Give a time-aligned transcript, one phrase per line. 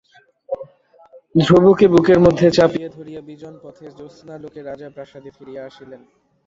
[1.35, 6.01] ধ্রুবকে বুকের মধ্যে চাপিয়া ধরিয়া বিজন পথে জ্যোৎস্নালোকে রাজা প্রাসাদে ফিরিয়া আসিলেন।